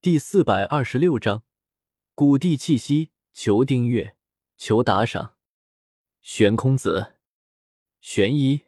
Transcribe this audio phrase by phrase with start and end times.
[0.00, 1.42] 第四百二十六章
[2.14, 3.10] 古地气息。
[3.32, 4.14] 求订阅，
[4.56, 5.34] 求打赏。
[6.20, 7.14] 玄空子，
[8.00, 8.62] 玄一。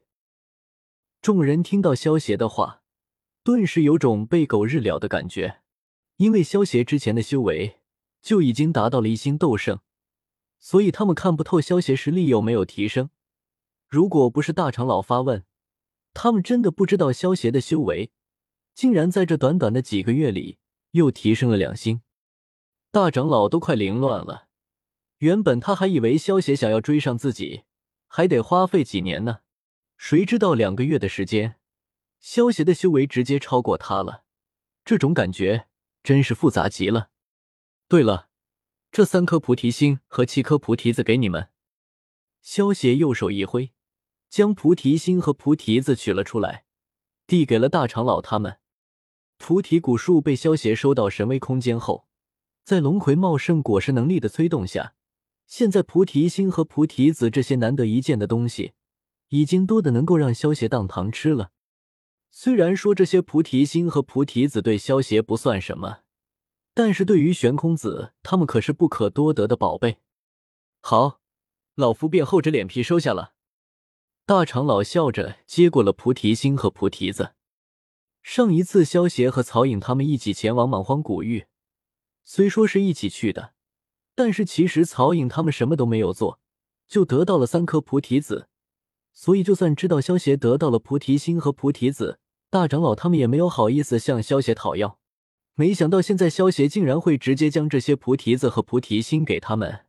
[1.22, 2.82] 众人听到萧邪的话，
[3.44, 5.60] 顿时有种被狗日了的感觉，
[6.16, 7.78] 因为萧邪之前的修为
[8.20, 9.78] 就已经达到了一星斗圣，
[10.58, 13.10] 所以他们看不透萧邪实力有没有提升。
[13.86, 15.44] 如果不是大长老发问，
[16.12, 18.10] 他们真的不知道萧邪的修为
[18.74, 20.58] 竟然在这短短的几个月里
[20.92, 22.02] 又提升了两星。
[22.90, 24.48] 大长老都快凌乱了。
[25.18, 27.64] 原本他还以为萧邪想要追上自己，
[28.06, 29.40] 还得花费几年呢。
[29.96, 31.56] 谁知道两个月的时间，
[32.18, 34.24] 萧邪的修为直接超过他了。
[34.84, 35.68] 这种感觉
[36.02, 37.10] 真是复杂极了。
[37.86, 38.30] 对了，
[38.90, 41.50] 这三颗菩提心和七颗菩提子给你们。
[42.40, 43.72] 萧邪右手一挥，
[44.30, 46.64] 将菩提心和菩提子取了出来，
[47.26, 48.59] 递给了大长老他们。
[49.40, 52.04] 菩提古树被萧邪收到神威空间后，
[52.62, 54.92] 在龙葵茂盛果实能力的催动下。
[55.46, 58.74] 现在菩提心和菩提子这些难得一见的东西，
[59.30, 61.52] 已经多的能够让萧邪当糖吃了。
[62.30, 66.00] 虽然说这些菩提心和菩提子对萧邪不算什么，
[66.74, 69.96] 但是对于玄空子他们可是不可多得的宝贝。
[70.82, 71.20] 好，
[71.74, 73.32] 老夫便厚着脸皮收下了。
[74.26, 77.32] 大长老笑着接过了菩提心和菩提子。
[78.22, 81.46] 上一次萧邪和曹颖他们一起前往莽荒古域，
[82.24, 83.54] 虽说是一起去的。
[84.14, 86.40] 但是其实曹颖他们什么都没有做，
[86.86, 88.48] 就得到了三颗菩提子，
[89.14, 92.18] 所以就算知道萧邪得到了菩提心和菩提子，
[92.50, 94.98] 大长老他们也没有好意思向萧邪讨要。
[95.54, 99.86] 没想到现在萧邪竟然会直接将这些菩提子和菩提心给他们，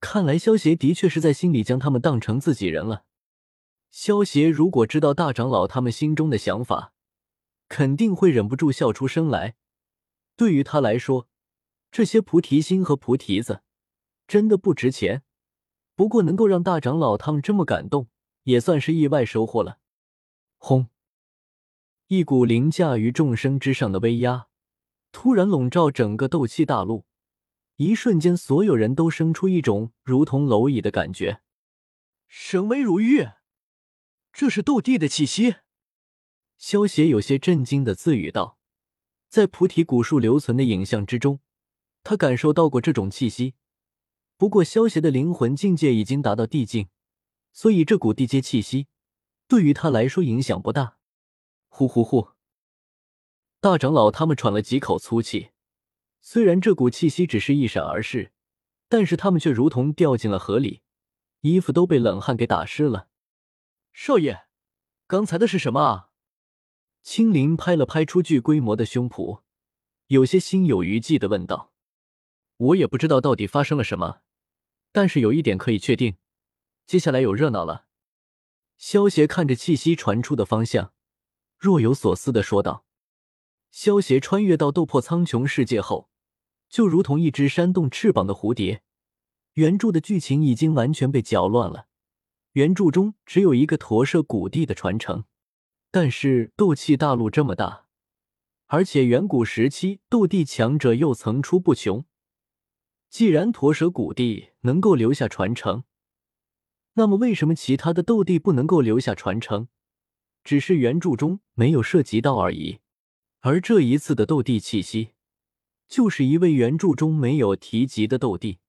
[0.00, 3.04] 看来萧邪的确是在心里将他们当成自己人了。
[3.90, 6.94] 萧邪如果知道大长老他们心中的想法，
[7.70, 9.54] 肯定会忍不住笑出声来。
[10.36, 11.28] 对于他来说，
[11.90, 13.62] 这些菩提心和菩提子
[14.26, 15.22] 真的不值钱，
[15.94, 18.08] 不过能够让大长老他们这么感动，
[18.42, 19.78] 也算是意外收获了。
[20.58, 20.88] 轰！
[22.08, 24.48] 一股凌驾于众生之上的威压
[25.12, 27.04] 突然笼罩整个斗气大陆，
[27.76, 31.40] 一瞬间，所有人都生出一种如同蝼蚁的感觉。
[32.26, 33.28] 神威如玉，
[34.32, 35.56] 这是斗帝的气息。
[36.60, 38.58] 萧邪有些震惊的自语道
[39.30, 41.40] ：“在菩提古树留存的影像之中。”
[42.04, 43.54] 他感受到过这种气息，
[44.36, 46.90] 不过萧邪的灵魂境界已经达到地境，
[47.54, 48.88] 所以这股地阶气息
[49.48, 50.98] 对于他来说影响不大。
[51.68, 52.32] 呼呼呼！
[53.60, 55.52] 大长老他们喘了几口粗气，
[56.20, 58.32] 虽然这股气息只是一闪而逝，
[58.86, 60.82] 但是他们却如同掉进了河里，
[61.40, 63.08] 衣服都被冷汗给打湿了。
[63.94, 64.46] 少爷，
[65.06, 66.09] 刚才的是什么啊？
[67.12, 69.40] 青灵拍了拍出具规模的胸脯，
[70.06, 71.72] 有些心有余悸的问道。
[72.56, 74.20] 我也不知道到底发生了什么，
[74.92, 76.18] 但是有一点可以确定，
[76.86, 77.86] 接下来有热闹了。
[78.78, 80.92] 萧邪看着气息传出的方向，
[81.58, 82.84] 若有所思的说道
[83.72, 86.10] ：“萧邪穿越到斗破苍穹世界后，
[86.68, 88.84] 就如同一只扇动翅膀的蝴蝶。
[89.54, 91.88] 原著的剧情已经完全被搅乱了，
[92.52, 95.24] 原著中只有一个驼舍古地的传承，
[95.90, 97.86] 但是斗气大陆这么大，
[98.66, 102.04] 而且远古时期斗帝强者又层出不穷。”
[103.10, 105.82] 既然驼蛇古帝能够留下传承，
[106.92, 109.66] 那么为什么其他的斗帝不能够留下传承？
[110.44, 112.78] 只是原著中没有涉及到而已。
[113.40, 115.10] 而这一次的斗帝气息，
[115.88, 118.60] 就是一位原著中没有提及的斗帝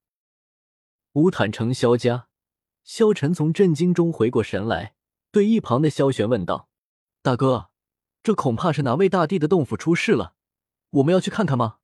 [1.13, 2.29] ——乌坦城萧家。
[2.83, 4.95] 萧晨从震惊中回过神来，
[5.31, 6.67] 对一旁的萧玄问道
[7.23, 7.69] ：“大哥，
[8.23, 10.33] 这恐怕是哪位大帝的洞府出事了？
[10.89, 11.77] 我们要去看看吗？”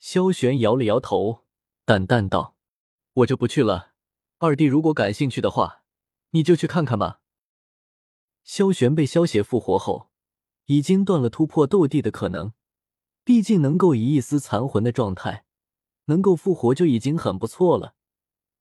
[0.00, 1.44] 萧玄摇了摇头，
[1.84, 2.56] 淡淡道
[3.12, 3.92] ：“我就不去了。
[4.38, 5.82] 二弟如果感兴趣的话，
[6.30, 7.20] 你就去看看吧。”
[8.42, 10.10] 萧玄被萧邪复活后，
[10.64, 12.54] 已经断了突破斗帝的可能。
[13.22, 15.44] 毕竟能够以一丝残魂的状态
[16.04, 17.96] 能够复活就已经很不错了。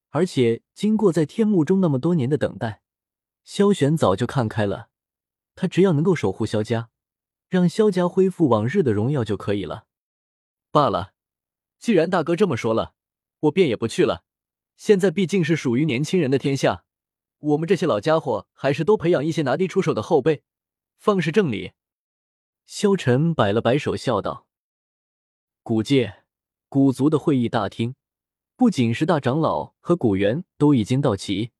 [0.09, 2.81] 而且经过在天幕中那么多年的等待，
[3.43, 4.89] 萧玄早就看开了。
[5.55, 6.89] 他只要能够守护萧家，
[7.49, 9.87] 让萧家恢复往日的荣耀就可以了。
[10.71, 11.13] 罢了。
[11.77, 12.93] 既然大哥这么说了，
[13.41, 14.23] 我便也不去了。
[14.75, 16.83] 现在毕竟是属于年轻人的天下，
[17.37, 20.43] 我们这些老家伙还是多培养一些拿得出手的后辈，
[20.97, 21.73] 方是正理。
[22.65, 24.47] 萧晨摆了摆手，笑道
[25.61, 26.23] ：“古界
[26.67, 27.95] 古族的会议大厅，
[28.55, 31.51] 不仅是大长老和古元都已经到齐，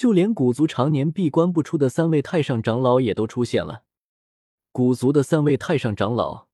[0.00, 3.84] 就连古族常年闭关不出的三位太上长老也都出现了。
[4.72, 6.46] 古族的三位太上长老。”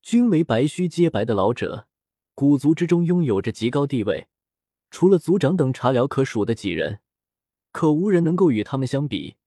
[0.00, 1.88] 均为白须洁白的老者，
[2.34, 4.28] 古族之中拥有着极高地位，
[4.92, 7.00] 除了族长等茶寮可数的几人，
[7.72, 9.38] 可无人能够与他们相比。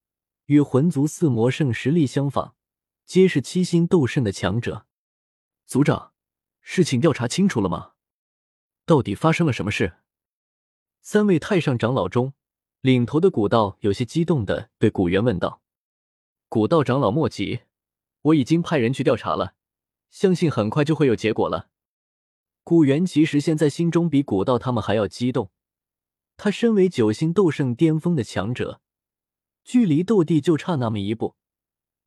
[0.44, 2.54] 与魂族四魔圣实力相仿，
[3.06, 4.84] 皆是七星斗圣的强者。
[5.64, 6.12] 族长，
[6.60, 7.92] 事情调查清楚了吗？
[8.84, 9.94] 到底发生了什么事？
[11.00, 12.34] 三位太上长老中，
[12.80, 15.60] 领头的古道有些激动的对古元问道
[16.48, 17.62] ：“古道长老莫急，
[18.22, 19.54] 我已经派人去调查了，
[20.10, 21.68] 相信很快就会有结果了。”
[22.62, 25.50] 古元其实现在心中比古道他们还要激动。
[26.36, 28.80] 他身为九星斗圣巅峰的强者。
[29.64, 31.34] 距离斗帝就差那么一步，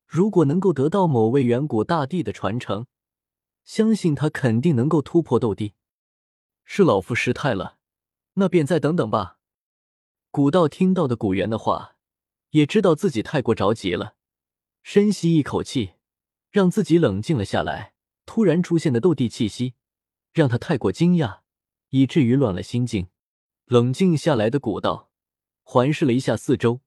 [0.06, 2.86] 如果能够得到某位远古大帝的传承，
[3.62, 5.74] 相信他肯定能够突破斗帝。
[6.64, 7.76] 是老夫失态了，
[8.34, 9.38] 那便再等等吧。
[10.32, 11.96] 古道听到的古元的话，
[12.52, 14.14] 也知道自己太过着急了，
[14.82, 15.92] 深吸一口气，
[16.50, 17.92] 让自己冷静了下来。
[18.24, 19.74] 突然出现的斗帝气息，
[20.32, 21.40] 让他太过惊讶，
[21.90, 23.08] 以至于乱了心境。
[23.66, 25.10] 冷静下来的古道
[25.64, 26.80] 环视了一下四周。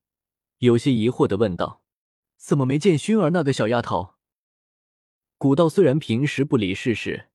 [0.57, 1.83] 有些疑惑的问道
[2.37, 4.15] ：“怎么没见薰儿那个小丫头？”
[5.37, 7.29] 古道虽然平时不理世事，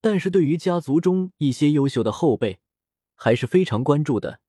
[0.00, 2.60] 但是对于家族中一些优秀的后辈
[3.14, 4.40] 还是非常关注的。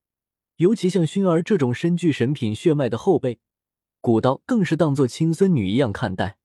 [0.58, 3.40] 尤其像薰儿这种身具神品血脉的后辈，
[4.02, 6.38] 古道更是当做亲孙女一样看待。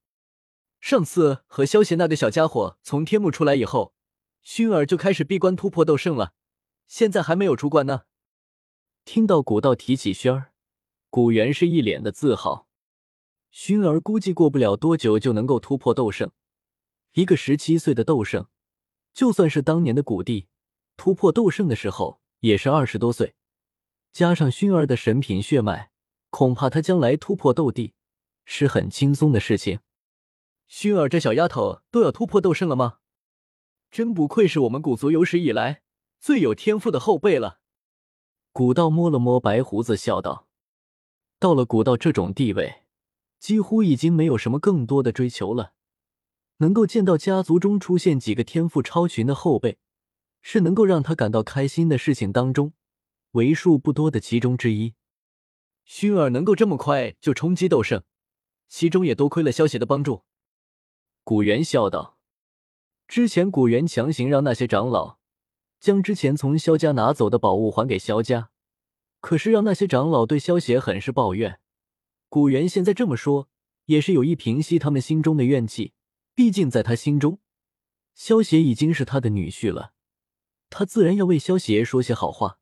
[0.81, 3.93] 上次和萧邪那个小家伙从天幕出来以后，
[4.45, 6.33] 薰儿就开始闭关突破斗圣了，
[6.87, 8.03] 现在还没有出关呢。
[9.05, 10.53] 听到古道提起薰儿。
[11.11, 12.69] 古元是一脸的自豪，
[13.51, 16.31] 薰儿估计过不了多久就能够突破斗圣。
[17.15, 18.47] 一个十七岁的斗圣，
[19.15, 20.49] 就算是当年的古帝，
[20.97, 23.35] 突破斗圣的时候也是二十多岁。
[24.13, 25.91] 加上薰儿的神品血脉，
[26.31, 27.95] 恐怕他将来突破斗帝
[28.45, 29.81] 是很轻松的事情。
[30.69, 32.99] 薰儿这小丫头都要突破斗圣了吗？
[33.91, 35.83] 真不愧是我们古族有史以来
[36.21, 37.61] 最有天赋的后辈了。
[38.53, 40.47] 古道摸了摸白胡子，笑道。
[41.39, 42.83] 到了古道这种地位，
[43.39, 45.73] 几乎已经没有什么更多的追求了。
[46.59, 49.79] 能够见到家族中出现几个天赋超群的后辈，
[50.43, 52.73] 是能够让他感到开心的事情当中
[53.33, 54.95] 为数不多的其中之一。
[55.87, 58.03] 薰儿能够这么快就冲击斗圣，
[58.69, 60.25] 其中也多亏了萧邪的帮助。
[61.25, 62.19] 古元笑道
[63.09, 65.19] ：“之前古元强行让那些长老
[65.81, 68.51] 将之前从萧家拿走的宝物还给萧家。”
[69.21, 71.59] 可是让那些长老对萧邪很是抱怨，
[72.29, 73.49] 古元现在这么说，
[73.87, 75.93] 也是有意平息他们心中的怨气。
[76.37, 77.41] 毕竟在他心中，
[78.15, 79.93] 萧邪已经是他的女婿了，
[80.71, 82.61] 他自然要为萧邪说些好话。